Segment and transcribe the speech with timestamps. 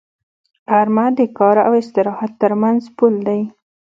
[0.71, 3.41] غرمه د کار او استراحت تر منځ پل دی